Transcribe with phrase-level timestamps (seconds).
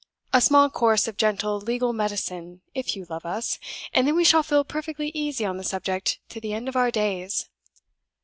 [0.33, 3.59] A small course of gentle legal medicine, if you love us,
[3.93, 6.89] and then we shall feel perfectly easy on the subject to the end of our
[6.89, 7.47] days."